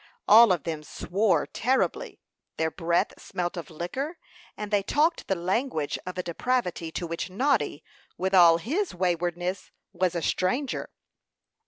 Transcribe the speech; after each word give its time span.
All 0.27 0.51
of 0.51 0.63
them 0.63 0.81
swore 0.81 1.45
terribly; 1.45 2.19
their 2.57 2.71
breath 2.71 3.21
smelt 3.21 3.55
of 3.55 3.69
liquor, 3.69 4.17
and 4.57 4.71
they 4.71 4.81
talked 4.81 5.27
the 5.27 5.35
language 5.35 5.99
of 6.07 6.17
a 6.17 6.23
depravity 6.23 6.91
to 6.93 7.05
which 7.05 7.29
Noddy, 7.29 7.83
with 8.17 8.33
all 8.33 8.57
his 8.57 8.95
waywardness, 8.95 9.69
was 9.93 10.15
a 10.15 10.23
stranger. 10.23 10.89